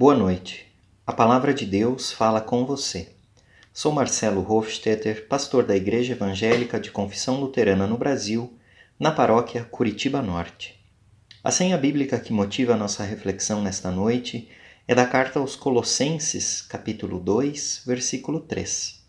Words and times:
Boa 0.00 0.16
noite. 0.16 0.66
A 1.06 1.12
palavra 1.12 1.52
de 1.52 1.66
Deus 1.66 2.10
fala 2.10 2.40
com 2.40 2.64
você. 2.64 3.10
Sou 3.70 3.92
Marcelo 3.92 4.40
Hofstetter, 4.50 5.28
pastor 5.28 5.62
da 5.62 5.76
Igreja 5.76 6.14
Evangélica 6.14 6.80
de 6.80 6.90
Confissão 6.90 7.38
Luterana 7.38 7.86
no 7.86 7.98
Brasil, 7.98 8.58
na 8.98 9.12
paróquia 9.12 9.62
Curitiba 9.62 10.22
Norte. 10.22 10.82
A 11.44 11.50
senha 11.50 11.76
bíblica 11.76 12.18
que 12.18 12.32
motiva 12.32 12.72
a 12.72 12.78
nossa 12.78 13.04
reflexão 13.04 13.60
nesta 13.60 13.90
noite 13.90 14.48
é 14.88 14.94
da 14.94 15.04
carta 15.04 15.38
aos 15.38 15.54
Colossenses, 15.54 16.62
capítulo 16.62 17.20
2, 17.20 17.82
versículo 17.84 18.40
3. 18.40 19.04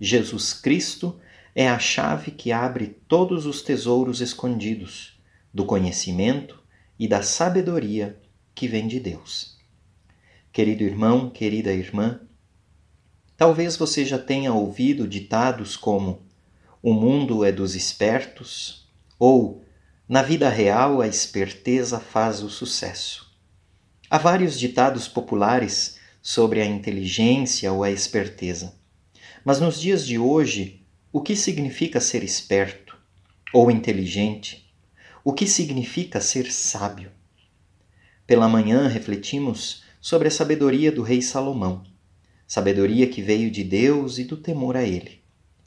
Jesus 0.00 0.54
Cristo 0.54 1.20
é 1.54 1.68
a 1.68 1.78
chave 1.78 2.30
que 2.30 2.50
abre 2.50 2.96
todos 3.06 3.44
os 3.44 3.60
tesouros 3.60 4.22
escondidos 4.22 5.20
do 5.52 5.66
conhecimento 5.66 6.58
e 6.98 7.06
da 7.06 7.20
sabedoria 7.20 8.18
que 8.54 8.66
vem 8.66 8.88
de 8.88 8.98
Deus. 8.98 9.57
Querido 10.58 10.82
irmão, 10.82 11.30
querida 11.30 11.72
irmã, 11.72 12.20
talvez 13.36 13.76
você 13.76 14.04
já 14.04 14.18
tenha 14.18 14.52
ouvido 14.52 15.06
ditados 15.06 15.76
como 15.76 16.26
o 16.82 16.92
mundo 16.92 17.44
é 17.44 17.52
dos 17.52 17.76
espertos 17.76 18.88
ou 19.20 19.62
na 20.08 20.20
vida 20.20 20.48
real 20.48 21.00
a 21.00 21.06
esperteza 21.06 22.00
faz 22.00 22.42
o 22.42 22.50
sucesso. 22.50 23.32
Há 24.10 24.18
vários 24.18 24.58
ditados 24.58 25.06
populares 25.06 25.96
sobre 26.20 26.60
a 26.60 26.66
inteligência 26.66 27.72
ou 27.72 27.84
a 27.84 27.90
esperteza. 27.92 28.74
Mas 29.44 29.60
nos 29.60 29.80
dias 29.80 30.04
de 30.04 30.18
hoje, 30.18 30.84
o 31.12 31.20
que 31.20 31.36
significa 31.36 32.00
ser 32.00 32.24
esperto 32.24 32.96
ou 33.54 33.70
inteligente? 33.70 34.68
O 35.22 35.32
que 35.32 35.46
significa 35.46 36.20
ser 36.20 36.50
sábio? 36.50 37.12
Pela 38.26 38.48
manhã 38.48 38.88
refletimos 38.88 39.86
sobre 40.00 40.28
a 40.28 40.30
sabedoria 40.30 40.92
do 40.92 41.02
rei 41.02 41.20
Salomão, 41.20 41.84
sabedoria 42.46 43.08
que 43.08 43.20
veio 43.20 43.50
de 43.50 43.64
Deus 43.64 44.18
e 44.18 44.24
do 44.24 44.36
temor 44.36 44.76
a 44.76 44.82
ele. 44.82 45.20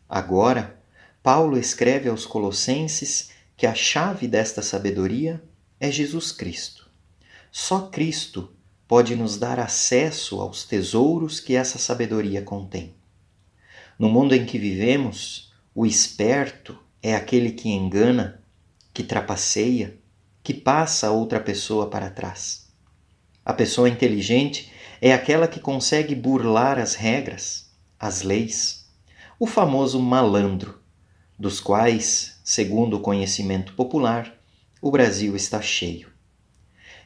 Agora, 0.07 0.79
Paulo 1.23 1.57
escreve 1.57 2.09
aos 2.09 2.25
Colossenses 2.25 3.29
que 3.55 3.67
a 3.67 3.75
chave 3.75 4.27
desta 4.27 4.61
sabedoria 4.61 5.41
é 5.79 5.91
Jesus 5.91 6.31
Cristo. 6.31 6.89
Só 7.51 7.81
Cristo 7.87 8.51
pode 8.87 9.15
nos 9.15 9.37
dar 9.37 9.59
acesso 9.59 10.41
aos 10.41 10.63
tesouros 10.65 11.39
que 11.39 11.55
essa 11.55 11.77
sabedoria 11.77 12.41
contém. 12.41 12.95
No 13.97 14.09
mundo 14.09 14.33
em 14.33 14.45
que 14.45 14.57
vivemos, 14.57 15.53
o 15.75 15.85
esperto 15.85 16.77
é 17.01 17.15
aquele 17.15 17.51
que 17.51 17.69
engana, 17.69 18.41
que 18.93 19.03
trapaceia, 19.03 19.97
que 20.43 20.53
passa 20.53 21.11
outra 21.11 21.39
pessoa 21.39 21.89
para 21.89 22.09
trás. 22.09 22.60
A 23.51 23.53
pessoa 23.53 23.89
inteligente 23.89 24.71
é 25.01 25.13
aquela 25.13 25.45
que 25.45 25.59
consegue 25.59 26.15
burlar 26.15 26.79
as 26.79 26.95
regras, 26.95 27.69
as 27.99 28.21
leis. 28.21 28.89
O 29.37 29.45
famoso 29.45 29.99
malandro, 29.99 30.79
dos 31.37 31.59
quais, 31.59 32.39
segundo 32.45 32.95
o 32.95 33.01
conhecimento 33.01 33.73
popular, 33.73 34.33
o 34.81 34.89
Brasil 34.89 35.35
está 35.35 35.61
cheio. 35.61 36.07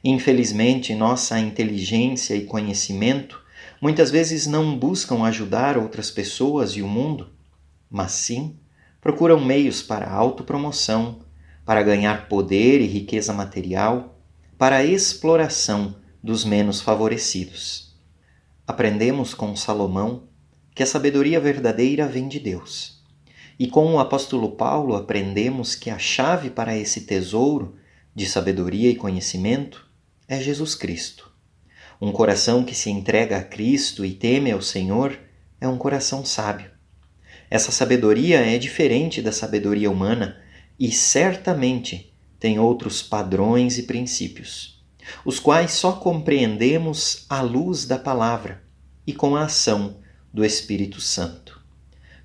Infelizmente, 0.03 0.93
nossa 0.93 1.39
inteligência 1.39 2.35
e 2.35 2.45
conhecimento 2.45 3.41
muitas 3.81 4.11
vezes 4.11 4.45
não 4.45 4.77
buscam 4.77 5.23
ajudar 5.23 5.79
outras 5.79 6.11
pessoas 6.11 6.73
e 6.73 6.83
o 6.83 6.87
mundo, 6.87 7.33
mas 7.89 8.11
sim 8.11 8.55
procuram 9.01 9.43
meios 9.43 9.81
para 9.81 10.11
autopromoção, 10.11 11.21
para 11.65 11.81
ganhar 11.81 12.29
poder 12.29 12.81
e 12.81 12.85
riqueza 12.85 13.33
material, 13.33 14.19
para 14.59 14.85
exploração 14.85 16.04
dos 16.25 16.43
menos 16.43 16.81
favorecidos. 16.81 17.95
Aprendemos 18.65 19.35
com 19.35 19.55
Salomão 19.55 20.23
que 20.73 20.81
a 20.81 20.85
sabedoria 20.87 21.39
verdadeira 21.39 22.07
vem 22.07 22.27
de 22.27 22.39
Deus. 22.39 22.99
E 23.59 23.67
com 23.67 23.93
o 23.93 23.99
apóstolo 23.99 24.53
Paulo 24.53 24.95
aprendemos 24.95 25.75
que 25.75 25.87
a 25.91 25.99
chave 25.99 26.49
para 26.49 26.75
esse 26.75 27.01
tesouro 27.01 27.75
de 28.15 28.25
sabedoria 28.25 28.89
e 28.89 28.95
conhecimento 28.95 29.87
é 30.27 30.41
Jesus 30.41 30.73
Cristo. 30.73 31.31
Um 32.01 32.11
coração 32.11 32.63
que 32.63 32.73
se 32.73 32.89
entrega 32.89 33.37
a 33.37 33.43
Cristo 33.43 34.03
e 34.03 34.11
teme 34.11 34.51
ao 34.51 34.63
Senhor 34.63 35.15
é 35.61 35.67
um 35.67 35.77
coração 35.77 36.25
sábio. 36.25 36.71
Essa 37.51 37.71
sabedoria 37.71 38.39
é 38.39 38.57
diferente 38.57 39.21
da 39.21 39.31
sabedoria 39.31 39.91
humana 39.91 40.41
e 40.79 40.91
certamente 40.91 42.11
tem 42.39 42.57
outros 42.57 43.03
padrões 43.03 43.77
e 43.77 43.83
princípios 43.83 44.74
os 45.23 45.39
quais 45.39 45.71
só 45.71 45.93
compreendemos 45.93 47.25
à 47.29 47.41
luz 47.41 47.85
da 47.85 47.97
palavra 47.97 48.63
e 49.05 49.13
com 49.13 49.35
a 49.35 49.43
ação 49.43 49.97
do 50.33 50.43
Espírito 50.43 50.99
Santo. 50.99 51.63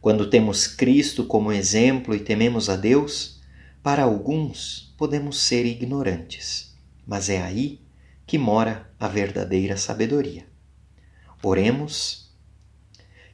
Quando 0.01 0.31
temos 0.31 0.67
Cristo 0.67 1.25
como 1.25 1.53
exemplo 1.53 2.15
e 2.15 2.21
tememos 2.21 2.71
a 2.71 2.77
Deus, 2.77 3.41
para 3.83 4.05
alguns 4.05 4.95
podemos 4.97 5.39
ser 5.39 5.67
ignorantes, 5.67 6.75
mas 7.07 7.29
é 7.29 7.43
aí 7.43 7.81
que 8.27 8.39
mora 8.39 8.91
a 8.99 9.09
verdadeira 9.09 9.77
sabedoria. 9.77 10.47
Oremos. 11.43 12.31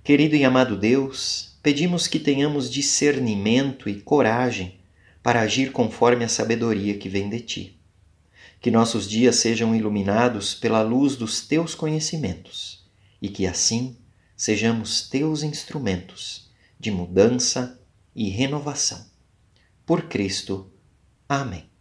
Querido 0.03 0.37
e 0.37 0.45
amado 0.45 0.77
Deus, 0.77 1.59
pedimos 1.63 2.07
que 2.07 2.21
tenhamos 2.21 2.71
discernimento 2.71 3.89
e 3.89 4.01
coragem 4.01 4.79
para 5.23 5.41
agir 5.41 5.73
conforme 5.73 6.25
a 6.25 6.29
sabedoria 6.29 6.97
que 6.97 7.09
vem 7.09 7.29
de 7.29 7.41
Ti 7.41 7.77
que 8.67 8.71
nossos 8.73 9.09
dias 9.09 9.37
sejam 9.37 9.77
iluminados 9.77 10.53
pela 10.53 10.83
luz 10.83 11.15
dos 11.15 11.41
teus 11.41 11.73
conhecimentos 11.73 12.85
e 13.23 13.29
que 13.29 13.47
assim 13.47 13.97
sejamos 14.37 15.09
teus 15.09 15.45
instrumentos 15.45 16.51
de 16.77 16.91
mudança 16.91 17.81
e 18.13 18.29
renovação. 18.29 19.07
Por 19.87 20.09
Cristo. 20.09 20.69
Amém. 21.29 21.76